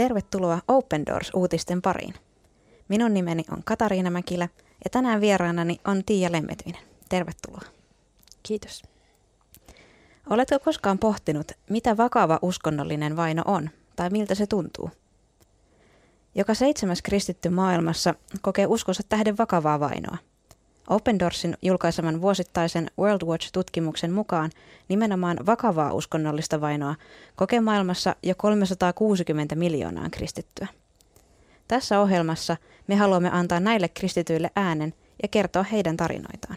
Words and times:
Tervetuloa 0.00 0.60
Open 0.68 1.06
Doors-uutisten 1.06 1.82
pariin. 1.82 2.14
Minun 2.88 3.14
nimeni 3.14 3.44
on 3.52 3.62
Katariina 3.64 4.10
Mäkilä 4.10 4.48
ja 4.84 4.90
tänään 4.90 5.20
vieraanani 5.20 5.80
on 5.86 6.04
Tiia 6.04 6.32
Lemmetyinen. 6.32 6.80
Tervetuloa. 7.08 7.60
Kiitos. 8.42 8.82
Oletko 10.30 10.58
koskaan 10.58 10.98
pohtinut, 10.98 11.52
mitä 11.70 11.96
vakava 11.96 12.38
uskonnollinen 12.42 13.16
vaino 13.16 13.42
on 13.46 13.70
tai 13.96 14.10
miltä 14.10 14.34
se 14.34 14.46
tuntuu? 14.46 14.90
Joka 16.34 16.54
seitsemäs 16.54 17.02
kristitty 17.02 17.48
maailmassa 17.48 18.14
kokee 18.40 18.66
uskonsa 18.66 19.02
tähden 19.08 19.38
vakavaa 19.38 19.80
vainoa. 19.80 20.16
Open 20.90 21.18
Doorsin 21.18 21.56
julkaiseman 21.62 22.20
vuosittaisen 22.20 22.90
World 22.98 23.22
Watch-tutkimuksen 23.22 24.12
mukaan 24.12 24.50
nimenomaan 24.88 25.36
vakavaa 25.46 25.92
uskonnollista 25.92 26.60
vainoa 26.60 26.94
kokee 27.36 27.60
maailmassa 27.60 28.16
jo 28.22 28.34
360 28.36 29.54
miljoonaa 29.54 30.10
kristittyä. 30.10 30.66
Tässä 31.68 32.00
ohjelmassa 32.00 32.56
me 32.86 32.96
haluamme 32.96 33.30
antaa 33.32 33.60
näille 33.60 33.88
kristityille 33.88 34.50
äänen 34.56 34.94
ja 35.22 35.28
kertoa 35.28 35.62
heidän 35.62 35.96
tarinoitaan. 35.96 36.56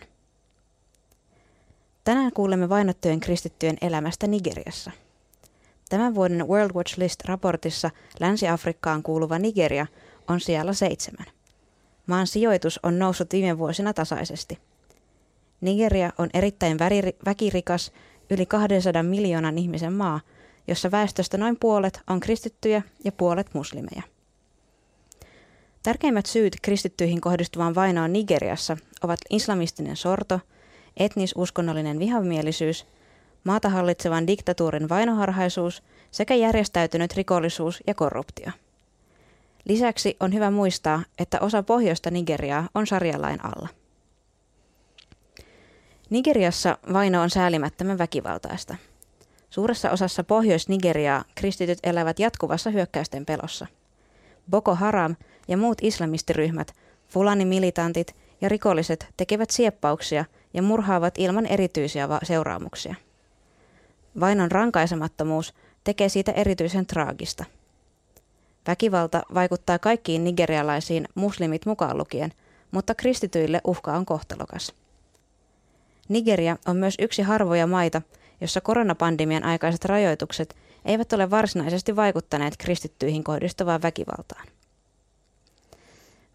Tänään 2.03 2.31
kuulemme 2.33 2.69
vainottujen 2.69 3.19
kristittyjen 3.19 3.77
elämästä 3.81 4.27
Nigeriassa. 4.27 4.91
Tämän 5.89 6.15
vuoden 6.15 6.47
World 6.47 6.71
Watch 6.75 6.97
List-raportissa 6.99 7.91
Länsi-Afrikkaan 8.19 9.03
kuuluva 9.03 9.39
Nigeria 9.39 9.87
on 10.27 10.39
siellä 10.41 10.73
seitsemän. 10.73 11.25
Maan 12.07 12.27
sijoitus 12.27 12.79
on 12.83 12.99
noussut 12.99 13.33
viime 13.33 13.57
vuosina 13.57 13.93
tasaisesti. 13.93 14.59
Nigeria 15.61 16.11
on 16.17 16.29
erittäin 16.33 16.77
väkirikas, 17.25 17.91
yli 18.29 18.45
200 18.45 19.03
miljoonan 19.03 19.57
ihmisen 19.57 19.93
maa, 19.93 20.19
jossa 20.67 20.91
väestöstä 20.91 21.37
noin 21.37 21.57
puolet 21.59 22.01
on 22.07 22.19
kristittyjä 22.19 22.81
ja 23.03 23.11
puolet 23.11 23.53
muslimeja. 23.53 24.01
Tärkeimmät 25.83 26.25
syyt 26.25 26.57
kristittyihin 26.61 27.21
kohdistuvaan 27.21 27.75
vainoon 27.75 28.13
Nigeriassa 28.13 28.77
ovat 29.03 29.19
islamistinen 29.29 29.95
sorto, 29.95 30.39
etnis-uskonnollinen 30.97 31.99
vihamielisyys, 31.99 32.85
maata 33.43 33.69
hallitsevan 33.69 34.27
diktatuurin 34.27 34.89
vainoharhaisuus 34.89 35.83
sekä 36.11 36.35
järjestäytynyt 36.35 37.13
rikollisuus 37.13 37.83
ja 37.87 37.93
korruptio. 37.95 38.51
Lisäksi 39.65 40.17
on 40.19 40.33
hyvä 40.33 40.51
muistaa, 40.51 41.03
että 41.19 41.39
osa 41.39 41.63
pohjoista 41.63 42.11
Nigeriaa 42.11 42.69
on 42.75 42.87
sarjalain 42.87 43.45
alla. 43.45 43.67
Nigeriassa 46.09 46.77
vaino 46.93 47.21
on 47.21 47.29
säälimättömän 47.29 47.97
väkivaltaista. 47.97 48.75
Suuressa 49.49 49.91
osassa 49.91 50.23
Pohjois-Nigeriaa 50.23 51.23
kristityt 51.35 51.77
elävät 51.83 52.19
jatkuvassa 52.19 52.69
hyökkäysten 52.69 53.25
pelossa. 53.25 53.67
Boko 54.49 54.75
Haram 54.75 55.15
ja 55.47 55.57
muut 55.57 55.77
islamistiryhmät, 55.81 56.73
fulani-militantit 57.07 58.15
ja 58.41 58.49
rikolliset 58.49 59.07
tekevät 59.17 59.49
sieppauksia 59.49 60.25
ja 60.53 60.61
murhaavat 60.61 61.13
ilman 61.17 61.45
erityisiä 61.45 62.07
seuraamuksia. 62.23 62.95
Vainon 64.19 64.51
rankaisemattomuus 64.51 65.53
tekee 65.83 66.09
siitä 66.09 66.31
erityisen 66.31 66.85
traagista– 66.85 67.45
Väkivalta 68.67 69.23
vaikuttaa 69.33 69.79
kaikkiin 69.79 70.23
nigerialaisiin 70.23 71.07
muslimit 71.15 71.65
mukaan 71.65 71.97
lukien, 71.97 72.33
mutta 72.71 72.95
kristityille 72.95 73.61
uhka 73.67 73.93
on 73.93 74.05
kohtalokas. 74.05 74.73
Nigeria 76.09 76.57
on 76.65 76.77
myös 76.77 76.95
yksi 76.99 77.21
harvoja 77.21 77.67
maita, 77.67 78.01
jossa 78.41 78.61
koronapandemian 78.61 79.43
aikaiset 79.43 79.85
rajoitukset 79.85 80.55
eivät 80.85 81.13
ole 81.13 81.29
varsinaisesti 81.29 81.95
vaikuttaneet 81.95 82.57
kristittyihin 82.57 83.23
kohdistuvaan 83.23 83.81
väkivaltaan. 83.81 84.47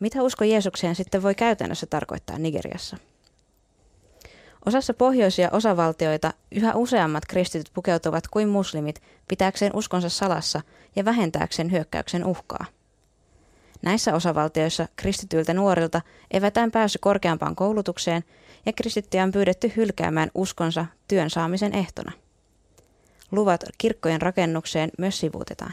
Mitä 0.01 0.23
usko 0.23 0.45
Jeesukseen 0.45 0.95
sitten 0.95 1.23
voi 1.23 1.35
käytännössä 1.35 1.87
tarkoittaa 1.87 2.39
Nigeriassa? 2.39 2.97
Osassa 4.69 4.95
pohjoisia 4.95 5.49
osavaltioita 5.53 6.33
yhä 6.53 6.75
useammat 6.75 7.27
kristityt 7.27 7.71
pukeutuvat 7.75 8.29
kuin 8.29 8.49
muslimit 8.49 9.03
pitääkseen 9.29 9.77
uskonsa 9.77 10.09
salassa 10.09 10.61
ja 10.97 11.05
vähentääkseen 11.05 11.73
hyökkäyksen 11.73 12.25
uhkaa. 12.25 12.65
Näissä 13.83 14.15
osavaltioissa 14.15 14.89
kristityiltä 14.97 15.55
nuorilta 15.55 16.01
evätään 16.31 16.71
pääsy 16.71 16.99
korkeampaan 16.99 17.57
koulutukseen 17.57 18.25
ja 18.67 18.73
kristittyjä 18.73 19.23
on 19.23 19.33
pyydetty 19.33 19.73
hylkäämään 19.77 20.31
uskonsa 20.35 20.87
työn 21.09 21.31
saamisen 21.31 21.75
ehtona. 21.75 22.13
Luvat 23.31 23.65
kirkkojen 23.79 24.23
rakennukseen 24.23 24.91
myös 24.99 25.21
sivuutetaan. 25.21 25.73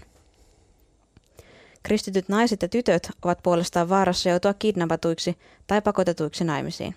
Kristityt 1.84 2.30
naiset 2.30 2.62
ja 2.62 2.68
tytöt 2.68 3.10
ovat 3.22 3.40
puolestaan 3.44 3.90
vaarassa 3.90 4.30
joutua 4.30 4.54
kidnappatuiksi 4.54 5.38
tai 5.68 5.82
pakotetuiksi 5.82 6.44
naimisiin. 6.44 6.96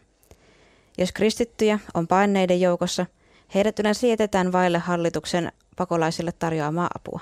Jos 0.98 1.12
kristittyjä 1.12 1.78
on 1.94 2.08
paineiden 2.08 2.60
joukossa, 2.60 3.06
heidät 3.54 3.78
yleensä 3.78 4.06
jätetään 4.06 4.52
vaille 4.52 4.78
hallituksen 4.78 5.52
pakolaisille 5.76 6.32
tarjoamaa 6.32 6.90
apua. 6.94 7.20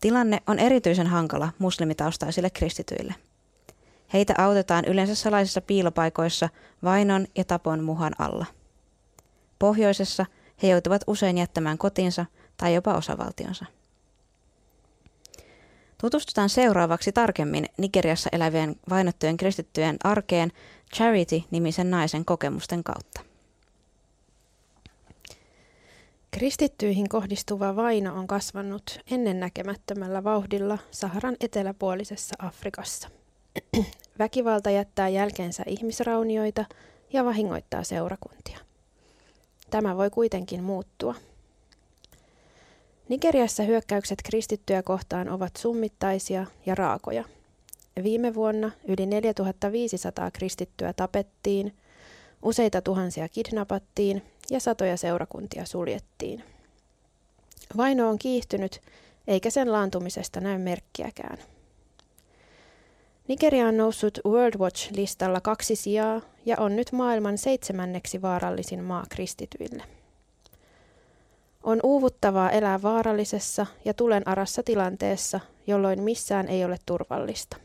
Tilanne 0.00 0.42
on 0.46 0.58
erityisen 0.58 1.06
hankala 1.06 1.52
muslimitaustaisille 1.58 2.50
kristityille. 2.50 3.14
Heitä 4.12 4.34
autetaan 4.38 4.84
yleensä 4.84 5.14
salaisissa 5.14 5.60
piilopaikoissa 5.60 6.48
vainon 6.84 7.26
ja 7.36 7.44
tapon 7.44 7.84
muhan 7.84 8.12
alla. 8.18 8.46
Pohjoisessa 9.58 10.26
he 10.62 10.68
joutuvat 10.68 11.02
usein 11.06 11.38
jättämään 11.38 11.78
kotinsa 11.78 12.26
tai 12.56 12.74
jopa 12.74 12.94
osavaltionsa. 12.94 13.64
Tutustutaan 16.00 16.48
seuraavaksi 16.48 17.12
tarkemmin 17.12 17.66
Nigeriassa 17.78 18.30
elävien 18.32 18.76
vainottujen 18.90 19.36
kristittyjen 19.36 19.96
arkeen 20.04 20.52
Charity-nimisen 20.94 21.90
naisen 21.90 22.24
kokemusten 22.24 22.84
kautta. 22.84 23.20
Kristittyihin 26.30 27.08
kohdistuva 27.08 27.76
vaino 27.76 28.14
on 28.14 28.26
kasvanut 28.26 29.00
ennennäkemättömällä 29.10 30.24
vauhdilla 30.24 30.78
Saharan 30.90 31.36
eteläpuolisessa 31.40 32.34
Afrikassa. 32.38 33.08
Väkivalta 34.18 34.70
jättää 34.70 35.08
jälkeensä 35.08 35.62
ihmisraunioita 35.66 36.64
ja 37.12 37.24
vahingoittaa 37.24 37.84
seurakuntia. 37.84 38.58
Tämä 39.70 39.96
voi 39.96 40.10
kuitenkin 40.10 40.64
muuttua. 40.64 41.14
Nigeriassa 43.08 43.62
hyökkäykset 43.62 44.18
kristittyjä 44.24 44.82
kohtaan 44.82 45.28
ovat 45.28 45.56
summittaisia 45.56 46.46
ja 46.66 46.74
raakoja. 46.74 47.24
Viime 48.02 48.34
vuonna 48.34 48.70
yli 48.88 49.06
4500 49.06 50.30
kristittyä 50.30 50.92
tapettiin, 50.92 51.74
useita 52.42 52.82
tuhansia 52.82 53.28
kidnappattiin 53.28 54.22
ja 54.50 54.60
satoja 54.60 54.96
seurakuntia 54.96 55.64
suljettiin. 55.64 56.44
Vaino 57.76 58.08
on 58.08 58.18
kiihtynyt, 58.18 58.80
eikä 59.28 59.50
sen 59.50 59.72
laantumisesta 59.72 60.40
näy 60.40 60.58
merkkiäkään. 60.58 61.38
Nigeria 63.28 63.66
on 63.66 63.76
noussut 63.76 64.18
World 64.26 64.54
Watch-listalla 64.58 65.40
kaksi 65.40 65.76
sijaa 65.76 66.20
ja 66.46 66.56
on 66.58 66.76
nyt 66.76 66.92
maailman 66.92 67.38
seitsemänneksi 67.38 68.22
vaarallisin 68.22 68.84
maa 68.84 69.04
kristityille. 69.08 69.97
On 71.62 71.80
uuvuttavaa 71.82 72.50
elää 72.50 72.82
vaarallisessa 72.82 73.66
ja 73.84 73.94
tulen 73.94 74.28
arassa 74.28 74.62
tilanteessa, 74.62 75.40
jolloin 75.66 76.02
missään 76.02 76.48
ei 76.48 76.64
ole 76.64 76.76
turvallista. 76.86 77.56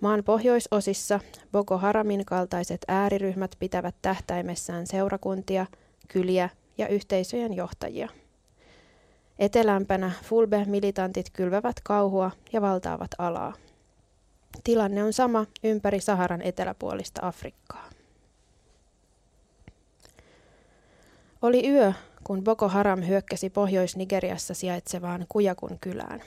Maan 0.00 0.24
pohjoisosissa 0.24 1.20
Boko 1.52 1.78
Haramin 1.78 2.24
kaltaiset 2.24 2.80
ääriryhmät 2.88 3.56
pitävät 3.58 3.94
tähtäimessään 4.02 4.86
seurakuntia, 4.86 5.66
kyliä 6.08 6.48
ja 6.78 6.88
yhteisöjen 6.88 7.54
johtajia. 7.54 8.08
Etelämpänä 9.38 10.12
Fulbe-militantit 10.22 11.30
kylvävät 11.32 11.76
kauhua 11.82 12.30
ja 12.52 12.60
valtaavat 12.60 13.10
alaa. 13.18 13.52
Tilanne 14.64 15.04
on 15.04 15.12
sama 15.12 15.46
ympäri 15.64 16.00
Saharan 16.00 16.42
eteläpuolista 16.42 17.26
Afrikkaa. 17.26 17.90
Oli 21.42 21.70
yö, 21.70 21.92
kun 22.24 22.44
Boko 22.44 22.68
Haram 22.68 23.02
hyökkäsi 23.02 23.50
Pohjois-Nigeriassa 23.50 24.54
sijaitsevaan 24.54 25.26
Kujakun 25.28 25.78
kylään. 25.80 26.22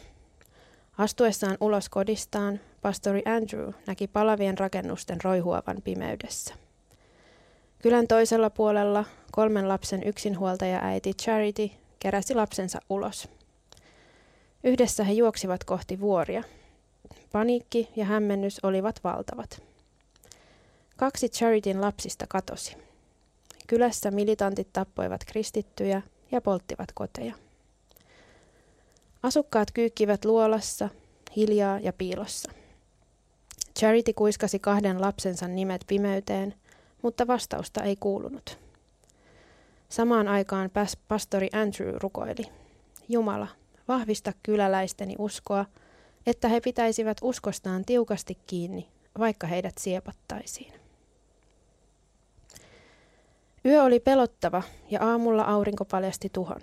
Astuessaan 0.98 1.58
ulos 1.62 1.90
kodistaan, 1.90 2.60
pastori 2.82 3.22
Andrew 3.26 3.70
näki 3.88 4.08
palavien 4.08 4.58
rakennusten 4.58 5.18
roihuavan 5.24 5.82
pimeydessä. 5.84 6.54
Kylän 7.82 8.08
toisella 8.08 8.50
puolella 8.50 9.06
kolmen 9.32 9.70
lapsen 9.70 10.04
yksinhuoltaja 10.04 10.80
äiti 10.82 11.14
Charity 11.14 11.70
keräsi 12.00 12.36
lapsensa 12.36 12.80
ulos. 12.90 13.30
Yhdessä 14.64 15.04
he 15.04 15.14
juoksivat 15.14 15.64
kohti 15.64 16.00
vuoria. 16.00 16.44
Paniikki 17.32 17.90
ja 17.96 18.06
hämmennys 18.06 18.60
olivat 18.64 19.00
valtavat. 19.04 19.62
Kaksi 20.98 21.30
Charityn 21.30 21.82
lapsista 21.82 22.28
katosi. 22.28 22.87
Kylässä 23.68 24.12
militantit 24.12 24.74
tappoivat 24.74 25.22
kristittyjä 25.26 26.02
ja 26.32 26.42
polttivat 26.42 26.92
koteja. 26.94 27.34
Asukkaat 29.24 29.72
kyykkivät 29.72 30.26
luolassa, 30.26 30.90
hiljaa 31.36 31.80
ja 31.80 31.94
piilossa. 31.94 32.52
Charity 33.80 34.14
kuiskasi 34.14 34.60
kahden 34.60 35.02
lapsensa 35.02 35.48
nimet 35.48 35.82
pimeyteen, 35.88 36.54
mutta 37.02 37.28
vastausta 37.28 37.84
ei 37.84 37.96
kuulunut. 37.96 38.60
Samaan 39.90 40.28
aikaan 40.28 40.70
pastori 41.08 41.50
Andrew 41.54 41.96
rukoili. 41.96 42.44
Jumala, 43.10 43.48
vahvista 43.88 44.34
kyläläisteni 44.44 45.16
uskoa, 45.20 45.66
että 46.26 46.48
he 46.48 46.62
pitäisivät 46.62 47.18
uskostaan 47.22 47.86
tiukasti 47.86 48.38
kiinni, 48.48 48.88
vaikka 49.20 49.48
heidät 49.48 49.78
siepattaisiin. 49.78 50.87
Yö 53.68 53.84
oli 53.84 54.00
pelottava 54.00 54.64
ja 54.92 55.00
aamulla 55.02 55.44
aurinko 55.44 55.86
paljasti 55.86 56.30
tuhon. 56.34 56.62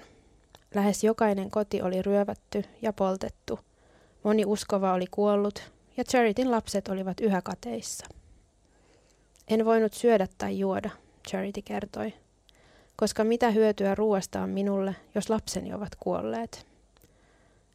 Lähes 0.74 1.04
jokainen 1.04 1.50
koti 1.50 1.82
oli 1.82 2.02
ryövätty 2.02 2.64
ja 2.82 2.92
poltettu. 2.92 3.58
Moni 4.22 4.44
uskova 4.44 4.92
oli 4.92 5.04
kuollut 5.10 5.72
ja 5.96 6.04
Charityn 6.04 6.50
lapset 6.50 6.88
olivat 6.88 7.20
yhä 7.20 7.42
kateissa. 7.42 8.06
En 9.48 9.64
voinut 9.64 9.92
syödä 9.92 10.26
tai 10.38 10.58
juoda, 10.58 10.90
Charity 11.28 11.62
kertoi, 11.62 12.14
koska 12.96 13.24
mitä 13.24 13.50
hyötyä 13.50 13.94
ruoasta 13.94 14.40
on 14.40 14.50
minulle, 14.50 14.96
jos 15.14 15.30
lapseni 15.30 15.74
ovat 15.74 15.94
kuolleet. 16.00 16.66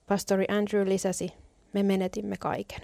Pastori 0.08 0.46
Andrew 0.50 0.88
lisäsi, 0.88 1.34
me 1.74 1.84
menetimme 1.84 2.36
kaiken. 2.40 2.82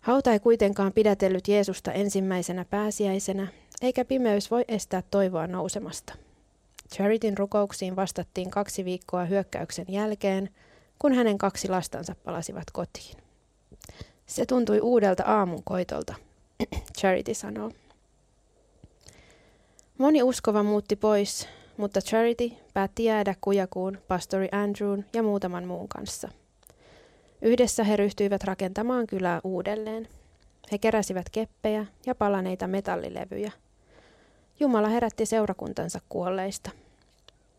Hauta 0.00 0.32
ei 0.32 0.40
kuitenkaan 0.40 0.92
pidätellyt 0.92 1.48
Jeesusta 1.48 1.92
ensimmäisenä 1.92 2.64
pääsiäisenä, 2.64 3.46
eikä 3.82 4.04
pimeys 4.04 4.50
voi 4.50 4.64
estää 4.68 5.02
toivoa 5.10 5.46
nousemasta. 5.46 6.14
Charityn 6.94 7.38
rukouksiin 7.38 7.96
vastattiin 7.96 8.50
kaksi 8.50 8.84
viikkoa 8.84 9.24
hyökkäyksen 9.24 9.86
jälkeen, 9.88 10.50
kun 10.98 11.12
hänen 11.12 11.38
kaksi 11.38 11.68
lastansa 11.68 12.14
palasivat 12.24 12.70
kotiin. 12.72 13.16
Se 14.26 14.46
tuntui 14.46 14.80
uudelta 14.80 15.22
aamun 15.26 15.62
koitolta, 15.64 16.14
Charity 16.98 17.34
sanoo. 17.34 17.70
Moni 19.98 20.22
uskova 20.22 20.62
muutti 20.62 20.96
pois, 20.96 21.48
mutta 21.76 22.00
Charity 22.00 22.50
päätti 22.74 23.04
jäädä 23.04 23.34
kujakuun 23.40 23.98
pastori 24.08 24.48
Andrewn 24.52 25.04
ja 25.12 25.22
muutaman 25.22 25.64
muun 25.66 25.88
kanssa. 25.88 26.28
Yhdessä 27.42 27.84
he 27.84 27.96
ryhtyivät 27.96 28.44
rakentamaan 28.44 29.06
kylää 29.06 29.40
uudelleen. 29.44 30.08
He 30.72 30.78
keräsivät 30.78 31.30
keppejä 31.30 31.86
ja 32.06 32.14
palaneita 32.14 32.66
metallilevyjä. 32.66 33.52
Jumala 34.60 34.88
herätti 34.88 35.26
seurakuntansa 35.26 36.00
kuolleista. 36.08 36.70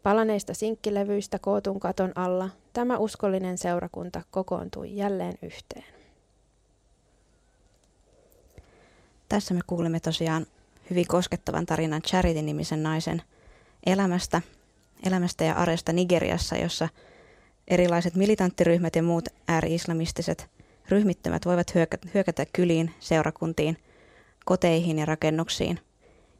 Palaneista 0.03 0.53
sinkkilevyistä 0.53 1.39
kootun 1.39 1.79
katon 1.79 2.11
alla 2.15 2.49
tämä 2.73 2.97
uskollinen 2.97 3.57
seurakunta 3.57 4.21
kokoontui 4.31 4.95
jälleen 4.95 5.33
yhteen. 5.41 5.85
Tässä 9.29 9.53
me 9.53 9.59
kuulemme 9.67 9.99
tosiaan 9.99 10.45
hyvin 10.89 11.07
koskettavan 11.07 11.65
tarinan 11.65 12.01
Charity-nimisen 12.01 12.83
naisen 12.83 13.21
elämästä, 13.85 14.41
elämästä 15.05 15.43
ja 15.43 15.53
aresta 15.53 15.93
Nigeriassa, 15.93 16.57
jossa 16.57 16.89
erilaiset 17.67 18.15
militanttiryhmät 18.15 18.95
ja 18.95 19.03
muut 19.03 19.29
ääri-islamistiset 19.47 20.49
ryhmittymät 20.89 21.45
voivat 21.45 21.73
hyökätä 22.13 22.45
kyliin, 22.53 22.93
seurakuntiin, 22.99 23.77
koteihin 24.45 24.99
ja 24.99 25.05
rakennuksiin 25.05 25.79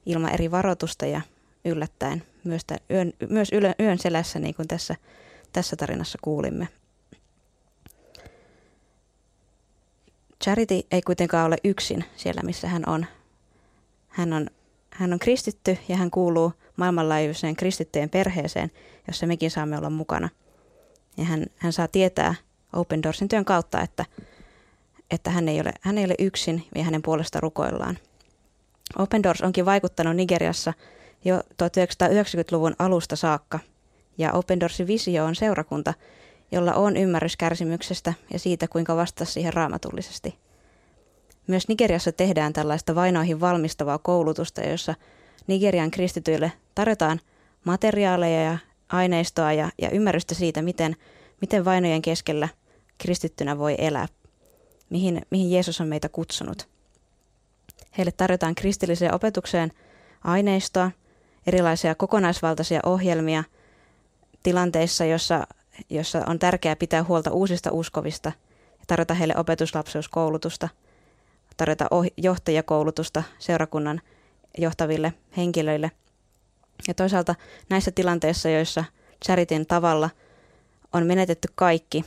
ilman 0.06 0.34
eri 0.34 0.52
varoitusta 0.52 1.06
ja 1.06 1.22
yllättäen 1.66 2.24
myös, 2.44 2.62
yön, 2.92 3.14
myös 3.30 3.52
yön 3.80 4.00
selässä, 4.00 4.40
niin 4.40 4.56
kuin 4.56 4.68
tässä, 4.68 4.96
tässä 5.54 5.76
tarinassa 5.76 6.18
kuulimme. 6.22 6.68
Charity 10.44 10.82
ei 10.92 11.02
kuitenkaan 11.02 11.48
ole 11.48 11.58
yksin 11.64 12.06
siellä, 12.16 12.42
missä 12.44 12.68
hän 12.68 12.84
on. 12.88 13.06
Hän 14.08 14.34
on, 14.34 14.48
hän 14.90 15.14
on 15.14 15.20
kristitty 15.20 15.78
ja 15.90 15.98
hän 15.98 16.12
kuuluu 16.12 16.54
maailmanlaajuiseen 16.76 17.56
kristittyjen 17.56 18.10
perheeseen, 18.10 18.72
jossa 19.08 19.28
mekin 19.28 19.52
saamme 19.52 19.78
olla 19.78 19.90
mukana. 19.90 20.30
Ja 21.18 21.24
hän, 21.24 21.46
hän 21.58 21.74
saa 21.74 21.88
tietää 21.88 22.36
Open 22.74 23.04
Doorsin 23.04 23.28
työn 23.28 23.46
kautta, 23.46 23.82
että, 23.82 24.06
että 25.12 25.30
hän, 25.30 25.50
ei 25.50 25.62
ole, 25.62 25.74
hän 25.82 25.98
ei 25.98 26.06
ole 26.06 26.16
yksin 26.20 26.66
ja 26.76 26.84
hänen 26.84 27.02
puolesta 27.02 27.40
rukoillaan. 27.40 27.98
Open 28.98 29.24
Doors 29.24 29.42
onkin 29.42 29.66
vaikuttanut 29.66 30.16
Nigeriassa 30.16 30.74
jo 31.26 31.40
1990-luvun 31.40 32.76
alusta 32.80 33.16
saakka, 33.16 33.60
ja 34.18 34.32
Open 34.32 34.60
Doorsin 34.60 34.88
visio 34.88 35.26
on 35.26 35.36
seurakunta, 35.36 35.94
jolla 36.52 36.74
on 36.74 36.98
ymmärrys 36.98 37.38
kärsimyksestä 37.38 38.14
ja 38.34 38.40
siitä, 38.40 38.68
kuinka 38.68 38.96
vastata 38.96 39.26
siihen 39.26 39.54
raamatullisesti. 39.54 40.36
Myös 41.48 41.68
Nigeriassa 41.68 42.12
tehdään 42.12 42.54
tällaista 42.54 42.96
vainoihin 42.96 43.40
valmistavaa 43.40 43.98
koulutusta, 43.98 44.62
jossa 44.62 44.96
Nigerian 45.48 45.92
kristityille 45.92 46.52
tarjotaan 46.76 47.20
materiaaleja 47.64 48.44
ja 48.44 48.58
aineistoa 48.92 49.54
ja, 49.54 49.70
ja 49.82 49.90
ymmärrystä 49.90 50.36
siitä, 50.36 50.62
miten, 50.62 50.96
miten 51.42 51.66
vainojen 51.66 52.02
keskellä 52.02 52.50
kristittynä 52.98 53.58
voi 53.58 53.76
elää, 53.78 54.08
mihin, 54.90 55.22
mihin 55.30 55.52
Jeesus 55.52 55.82
on 55.82 55.88
meitä 55.88 56.10
kutsunut. 56.10 56.70
Heille 57.98 58.12
tarjotaan 58.12 58.56
kristilliseen 58.56 59.14
opetukseen 59.14 59.72
aineistoa, 60.24 60.92
erilaisia 61.48 61.96
kokonaisvaltaisia 61.96 62.80
ohjelmia 62.86 63.44
tilanteissa, 64.44 65.06
jossa, 65.06 65.48
jossa 65.90 66.24
on 66.28 66.40
tärkeää 66.40 66.76
pitää 66.76 67.04
huolta 67.04 67.32
uusista 67.32 67.72
uskovista 67.72 68.32
ja 68.80 68.86
tarjota 68.88 69.14
heille 69.14 69.34
opetuslapseuskoulutusta, 69.38 70.70
tarjota 71.58 71.86
oh- 71.92 72.14
johtajakoulutusta 72.18 73.24
seurakunnan 73.40 74.02
johtaville 74.58 75.14
henkilöille. 75.38 75.92
Ja 76.88 76.94
toisaalta 76.94 77.36
näissä 77.70 77.92
tilanteissa, 77.92 78.50
joissa 78.50 78.84
Charitin 79.26 79.66
tavalla 79.66 80.10
on 80.94 81.06
menetetty 81.06 81.48
kaikki, 81.56 82.06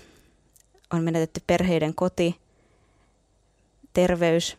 on 0.92 1.02
menetetty 1.02 1.40
perheiden 1.46 1.94
koti, 1.94 2.36
terveys 3.92 4.56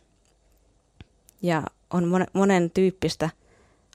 ja 1.42 1.62
on 1.90 2.26
monen 2.32 2.70
tyyppistä 2.70 3.30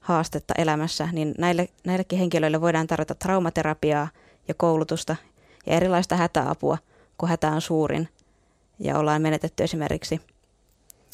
haastetta 0.01 0.53
elämässä, 0.57 1.09
niin 1.11 1.35
näille, 1.37 1.69
näillekin 1.85 2.19
henkilöille 2.19 2.61
voidaan 2.61 2.87
tarjota 2.87 3.15
traumaterapiaa 3.15 4.07
ja 4.47 4.53
koulutusta 4.53 5.15
ja 5.65 5.73
erilaista 5.73 6.15
hätäapua, 6.15 6.77
kun 7.17 7.29
hätä 7.29 7.51
on 7.51 7.61
suurin 7.61 8.09
ja 8.79 8.99
ollaan 8.99 9.21
menetetty 9.21 9.63
esimerkiksi 9.63 10.21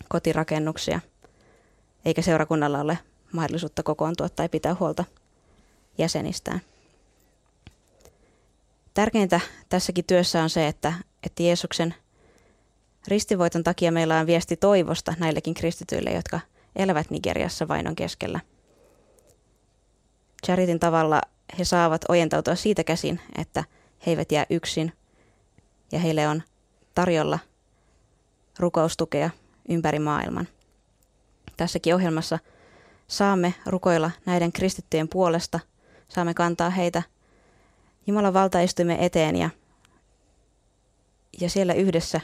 kotirakennuksia– 0.10 1.00
eikä 2.08 2.22
seurakunnalla 2.22 2.80
ole 2.80 3.00
mahdollisuutta 3.32 3.84
kokoontua 3.84 4.30
tai 4.30 4.50
pitää 4.50 4.76
huolta 4.80 5.04
jäsenistään. 5.98 6.62
Tärkeintä 8.94 9.40
tässäkin 9.70 10.06
työssä 10.06 10.44
on 10.44 10.50
se, 10.50 10.68
että, 10.68 10.94
että 11.24 11.44
Jeesuksen 11.44 11.96
ristivoiton 13.08 13.64
takia 13.64 13.92
meillä 13.92 14.20
on 14.20 14.28
viesti 14.28 14.58
toivosta 14.58 15.14
näillekin 15.20 15.54
kristityille, 15.54 16.12
jotka 16.12 16.40
elävät 16.76 17.10
Nigeriassa 17.10 17.68
vainon 17.68 17.96
keskellä. 17.96 18.40
Charitin 20.46 20.80
tavalla 20.80 21.22
he 21.60 21.64
saavat 21.64 22.06
ojentautua 22.10 22.56
siitä 22.56 22.84
käsin, 22.84 23.20
että 23.38 23.64
he 24.06 24.12
eivät 24.12 24.32
jää 24.32 24.46
yksin 24.50 24.94
ja 25.92 26.00
heille 26.00 26.28
on 26.28 26.44
tarjolla 26.96 27.40
rukoustukea 28.60 29.30
ympäri 29.70 30.00
maailman 30.00 30.48
tässäkin 31.58 31.96
ohjelmassa 31.96 32.40
saamme 33.08 33.54
rukoilla 33.66 34.12
näiden 34.26 34.52
kristittyjen 34.52 35.10
puolesta, 35.10 35.60
saamme 36.08 36.34
kantaa 36.34 36.70
heitä 36.70 37.04
Jumalan 38.08 38.34
valtaistuimen 38.34 39.00
eteen 39.00 39.36
ja, 39.36 39.50
ja 41.42 41.50
siellä 41.50 41.74
yhdessä, 41.74 42.22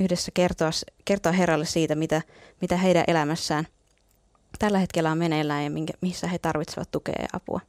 yhdessä 0.00 0.30
kertoa, 0.34 0.70
kertoa 1.04 1.32
Herralle 1.32 1.66
siitä, 1.66 1.94
mitä, 1.94 2.22
mitä 2.60 2.76
heidän 2.76 3.04
elämässään 3.06 3.66
tällä 4.58 4.78
hetkellä 4.78 5.10
on 5.10 5.18
meneillään 5.18 5.64
ja 5.64 5.70
minkä, 5.70 5.92
missä 6.00 6.26
he 6.26 6.38
tarvitsevat 6.38 6.90
tukea 6.90 7.14
ja 7.22 7.28
apua. 7.32 7.60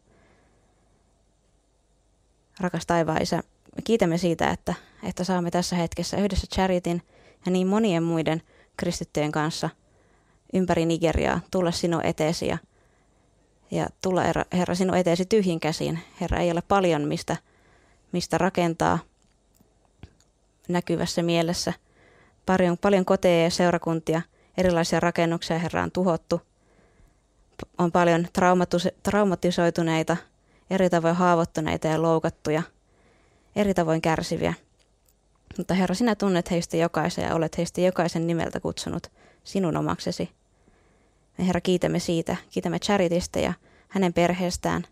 Rakas 2.59 2.85
taivaan 2.85 3.21
Isä, 3.21 3.37
me 3.75 3.81
kiitämme 3.83 4.17
siitä, 4.17 4.49
että, 4.49 4.73
että 5.03 5.23
saamme 5.23 5.51
tässä 5.51 5.75
hetkessä 5.75 6.17
yhdessä 6.17 6.47
Charitin– 6.47 7.01
ja 7.47 7.51
niin 7.51 7.67
monien 7.67 8.03
muiden 8.03 8.41
kristittyjen 8.77 9.31
kanssa 9.31 9.69
ympäri 10.53 10.85
Nigeriaa 10.85 11.39
tulla 11.51 11.71
sinun 11.71 12.05
eteesi 12.05 12.47
ja, 12.47 12.57
ja 13.71 13.87
tulla 14.01 14.21
Herra, 14.21 14.45
Herra 14.53 14.75
sinun 14.75 14.97
eteesi 14.97 15.25
tyhjin 15.25 15.59
käsiin. 15.59 15.99
Herra 16.21 16.39
ei 16.39 16.51
ole 16.51 16.61
paljon 16.67 17.07
mistä, 17.07 17.37
mistä 18.11 18.37
rakentaa 18.37 18.99
näkyvässä 20.67 21.23
mielessä. 21.23 21.73
Paljon, 22.45 22.77
paljon 22.77 23.05
koteja 23.05 23.43
ja 23.43 23.49
seurakuntia, 23.49 24.21
erilaisia 24.57 24.99
rakennuksia 24.99 25.59
Herra 25.59 25.83
on 25.83 25.91
tuhottu. 25.91 26.41
on 27.77 27.91
paljon 27.91 28.27
traumatisoituneita, 29.03 30.17
eri 30.69 30.89
tavoin 30.89 31.15
haavoittuneita 31.15 31.87
ja 31.87 32.01
loukattuja, 32.01 32.63
eri 33.55 33.73
tavoin 33.73 34.01
kärsiviä. 34.01 34.53
Mutta 35.57 35.73
Herra, 35.73 35.95
sinä 35.95 36.15
tunnet 36.15 36.51
heistä 36.51 36.77
jokaisen 36.77 37.23
ja 37.23 37.35
olet 37.35 37.57
heistä 37.57 37.81
jokaisen 37.81 38.27
nimeltä 38.27 38.59
kutsunut 38.59 39.11
sinun 39.43 39.77
omaksesi. 39.77 40.29
Me 41.37 41.47
Herra 41.47 41.61
kiitämme 41.61 41.99
siitä, 41.99 42.35
kiitämme 42.49 42.79
Charitista 42.79 43.39
ja 43.39 43.53
hänen 43.87 44.13
perheestään. 44.13 44.83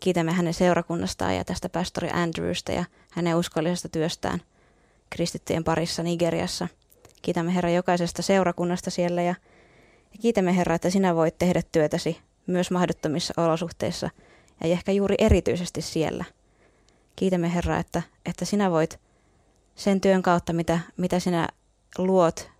Kiitämme 0.00 0.32
hänen 0.32 0.54
seurakunnastaan 0.54 1.36
ja 1.36 1.44
tästä 1.44 1.68
pastori 1.68 2.10
Andrewsta 2.12 2.72
ja 2.72 2.84
hänen 3.12 3.36
uskollisesta 3.36 3.88
työstään 3.88 4.42
kristittyjen 5.10 5.64
parissa 5.64 6.02
Nigeriassa. 6.02 6.68
Kiitämme 7.22 7.54
Herra 7.54 7.70
jokaisesta 7.70 8.22
seurakunnasta 8.22 8.90
siellä 8.90 9.22
ja, 9.22 9.34
ja 10.12 10.18
kiitämme 10.20 10.56
Herra, 10.56 10.74
että 10.74 10.90
sinä 10.90 11.14
voit 11.14 11.38
tehdä 11.38 11.62
työtäsi 11.72 12.18
myös 12.46 12.70
mahdottomissa 12.70 13.34
olosuhteissa 13.36 14.10
ja 14.60 14.66
ehkä 14.66 14.92
juuri 14.92 15.14
erityisesti 15.18 15.82
siellä. 15.82 16.24
Kiitämme 17.16 17.54
Herra, 17.54 17.78
että, 17.78 18.02
että 18.26 18.44
sinä 18.44 18.70
voit 18.70 19.05
sen 19.76 20.00
työn 20.00 20.22
kautta, 20.22 20.52
mitä, 20.52 20.80
mitä 20.96 21.20
sinä 21.20 21.48
luot 21.98 22.50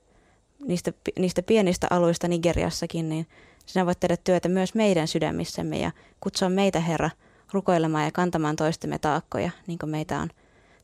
niistä, 0.67 0.93
niistä 1.19 1.43
pienistä 1.43 1.87
aluista 1.91 2.29
Nigeriassakin, 2.29 3.09
niin 3.09 3.27
sinä 3.67 3.87
voit 3.87 4.01
tehdä 4.01 4.17
työtä 4.17 4.49
myös 4.49 4.75
meidän 4.75 5.09
sydämissämme 5.09 5.79
ja 5.79 5.93
kutsua 6.21 6.49
meitä, 6.49 6.81
Herra, 6.81 7.11
rukoilemaan 7.53 8.05
ja 8.05 8.13
kantamaan 8.13 8.57
toistemme 8.57 8.99
taakkoja, 8.99 9.51
niin 9.67 9.79
kuin 9.79 9.91
meitä 9.91 10.19
on 10.19 10.31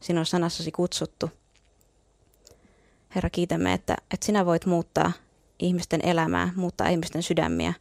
sinun 0.00 0.26
sanassasi 0.26 0.72
kutsuttu. 0.72 1.30
Herra, 3.14 3.30
kiitämme, 3.30 3.72
että, 3.72 3.96
että 4.14 4.26
sinä 4.26 4.46
voit 4.46 4.66
muuttaa 4.66 5.12
ihmisten 5.58 6.00
elämää, 6.04 6.52
muuttaa 6.56 6.88
ihmisten 6.88 7.22
sydämiä. 7.22 7.74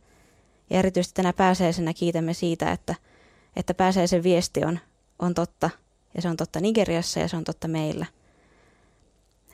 Ja 0.70 0.80
erityisesti 0.80 1.14
tänä 1.16 1.34
pääseesenä 1.34 1.94
kiitämme 1.94 2.34
siitä, 2.34 2.72
että, 2.72 2.96
että 3.56 3.74
pääseisen 3.74 4.24
viesti 4.24 4.66
on, 4.66 4.80
on 5.20 5.34
totta, 5.34 5.70
ja 6.16 6.22
se 6.22 6.30
on 6.30 6.38
totta 6.38 6.60
Nigeriassa 6.60 7.20
ja 7.20 7.28
se 7.28 7.38
on 7.38 7.44
totta 7.44 7.68
meillä. 7.68 8.06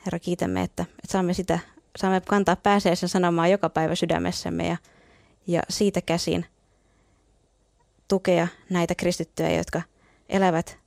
Herra, 0.08 0.18
kiitämme, 0.18 0.62
että, 0.62 0.82
että 0.82 1.12
saamme 1.12 1.34
sitä 1.34 1.58
saamme 1.96 2.20
kantaa 2.20 2.56
pääseessä 2.56 3.08
sanomaan 3.08 3.50
joka 3.50 3.68
päivä 3.68 3.94
sydämessämme 3.94 4.68
ja, 4.68 4.76
ja 5.46 5.62
siitä 5.68 6.00
käsin 6.00 6.46
tukea 8.08 8.48
näitä 8.70 8.94
kristittyjä, 8.94 9.50
jotka 9.50 9.82
elävät 10.28 10.78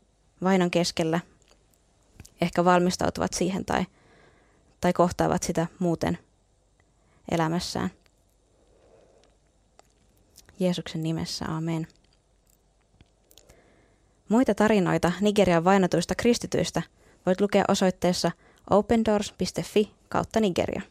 vainon 0.44 0.72
keskellä, 0.72 1.20
ehkä 2.42 2.66
valmistautuvat 2.66 3.34
siihen 3.34 3.66
tai, 3.66 3.86
tai 4.82 4.94
kohtaavat 4.94 5.44
sitä 5.44 5.68
muuten 5.80 6.18
elämässään. 7.32 7.90
Jeesuksen 10.60 11.04
nimessä, 11.04 11.46
amen. 11.46 11.88
Muita 14.30 14.56
tarinoita 14.56 15.12
Nigerian 15.22 15.64
vainotuista 15.64 16.16
kristityistä 16.16 16.82
voit 17.26 17.42
lukea 17.42 17.66
osoitteessa 17.68 18.32
opendoors.fi 18.70 19.92
kautta 20.10 20.40
Nigeria. 20.40 20.82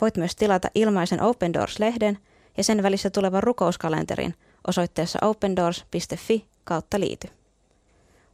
Voit 0.00 0.16
myös 0.16 0.36
tilata 0.36 0.68
ilmaisen 0.74 1.22
Open 1.22 1.54
Doors-lehden 1.54 2.18
ja 2.56 2.64
sen 2.64 2.82
välissä 2.82 3.10
tulevan 3.10 3.42
rukouskalenterin 3.42 4.34
osoitteessa 4.66 5.18
opendoors.fi 5.22 6.44
kautta 6.64 7.00
liity. 7.00 7.28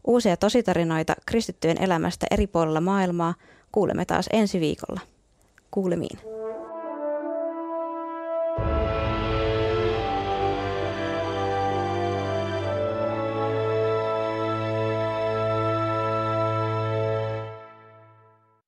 Uusia 0.06 0.36
tositarinoita 0.36 1.14
kristittyjen 1.26 1.82
elämästä 1.82 2.26
eri 2.30 2.46
puolilla 2.46 2.80
maailmaa 2.80 3.34
kuulemme 3.72 4.04
taas 4.04 4.28
ensi 4.32 4.60
viikolla. 4.60 5.00
Kuulemiin. 5.70 6.39